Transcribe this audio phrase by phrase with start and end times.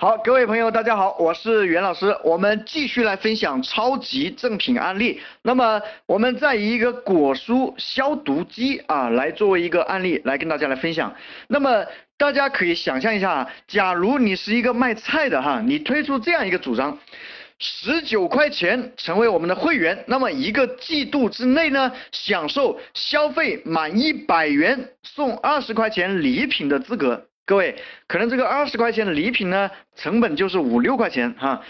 [0.00, 5.20] 好，各位朋友，大家好，我是袁老师，我们继续来分享超级正品案例。
[5.42, 11.12] 那么我们再以一个果蔬消毒机啊来作为一个案例来跟大家来分享。
[11.48, 11.84] 那么
[12.16, 16.96] 大家可以想象一下，假如你是一个卖菜的哈，你推出这样一个主张，
[17.58, 27.24] 十九块钱成为我们的会员，那么一个季度之内呢，享受消费满一百元送二十块钱礼品的资格。
[27.48, 27.74] 各位，
[28.06, 31.62] 可能这个二十块钱的礼品呢，成本就是五六块钱哈，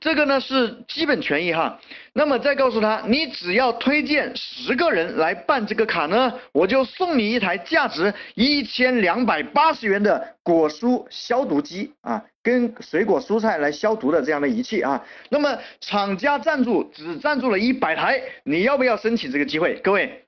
[0.00, 1.78] 这个呢是基本权益哈。
[2.14, 15.04] 那么再告诉他，你只要推荐十个人来办这个卡呢，我就送你一台价值一千两百八十元的果蔬消毒机啊，跟水果蔬菜来消毒的这样的仪器啊。
[15.28, 19.74] 那么厂家赞助只赞助了一百台，你要不要申请这个机会？
[19.84, 20.24] 各位。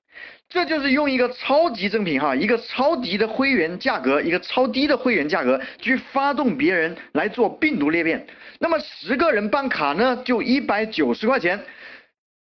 [0.53, 8.27] 这就是用一个超级赠品哈，一个超级的会员价格，一个超低的会员价格去发动别人来做病毒裂变。
[8.59, 11.59] 那么十个人办卡呢，就一百九十块钱。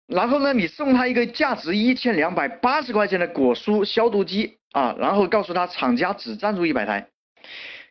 [0.09, 7.07] 然后呢，你送他一个价值一千两百八十块钱的果蔬消毒机啊，然后告诉他厂家只赞助一百台。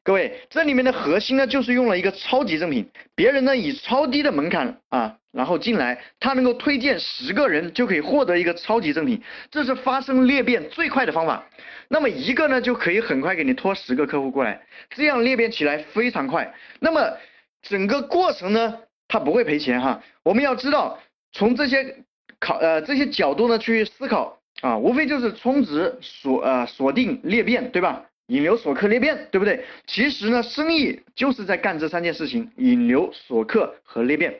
[0.03, 11.45] 各位，这里面的核心呢，就是用了一个超级赠品，别人呢以超低的门槛啊，然后进来，他能够推荐十个人就可以获得一个超级赠品，这是发生裂变最快的方法。
[11.87, 16.51] 那么一个呢就可以很快给你拖十个客户过来，这样裂变起来非常快。
[16.79, 17.17] 那么
[17.61, 20.01] 整个过程呢，他不会赔钱哈。
[20.23, 20.97] 我们要知道，
[21.31, 21.97] 从这些
[22.39, 28.05] 考呃这些角度呢去思考啊，无非就是充值锁呃锁定裂变，对吧？
[28.31, 29.61] 引流锁客裂变，对不对？
[29.85, 34.33] 其实呢，生意就是在干这三件事情：引流、锁客和裂变。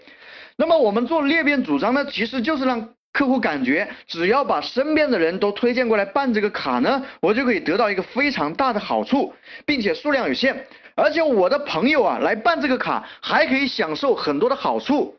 [0.56, 9.34] 那么我们做裂变主张呢，其实就是让客户感觉，只要把身边的人都推荐过来办这个卡呢，我就可以得到一个非常大的好处，
[9.66, 10.66] 并且数量有限。
[10.96, 15.16] 而且我的朋友啊来办这个卡，还可以享受很多的好处。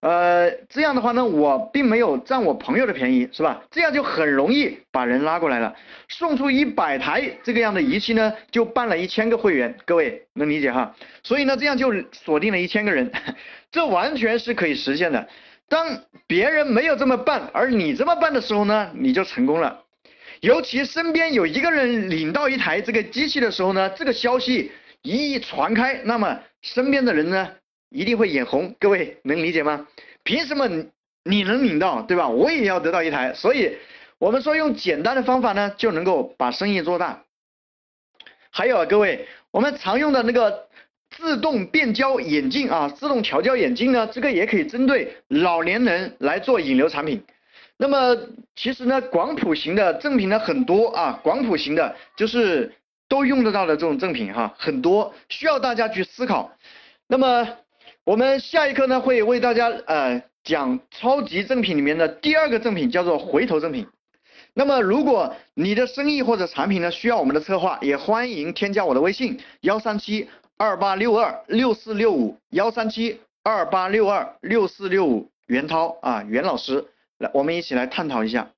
[0.00, 3.62] 呃，这样的话呢，我并没有占我朋友的便宜，是吧？
[3.70, 5.74] 这样就很容易把人拉过来了。
[6.08, 10.94] 送出一百台这个样的仪器呢，就办了一千个会员，各位能理解哈？
[11.24, 13.10] 所以呢，这样就锁定了一千个人，
[13.72, 15.26] 这完全是可以实现的。
[15.68, 19.82] 当别人没有这么办，而你这么办的时候呢，你就成功了。
[20.40, 24.70] 尤其身边有一个人领到一台这个机器的时候呢，这个消息
[25.06, 27.48] 一传开，那么身边的人呢？
[27.90, 29.86] 一定会眼红，各位能理解吗？
[30.24, 30.68] 凭什么
[31.22, 32.28] 你能领到，对吧？
[32.28, 33.76] 我也要得到一台，所以
[34.18, 37.22] 我们说用简单的方法呢，就能够把生意做大。
[38.50, 40.68] 还有啊，各位，我们常用的那个
[41.10, 47.22] 自动变焦眼镜啊，自动调焦眼镜呢，这个也可以针对老年人来做引流产品。
[47.76, 48.16] 那么
[48.56, 52.72] 其实呢，广谱型的赠品呢很多啊，广谱型的就是
[53.08, 56.50] 都用得到的这种赠品哈，很多需要大家去思考。
[57.06, 57.48] 那么。
[58.04, 63.84] 我们下一课呢会为大家呃讲超级赠品里面的第二个赠品，叫做回头赠品。
[64.54, 76.84] 那么如果你的生意或者产品呢需要我们的策划，也欢迎添加我的微信幺三七二八六二六四六五幺三七二八六二六四六五袁涛啊袁老师
[77.18, 78.52] 来，我们一起来探讨一下。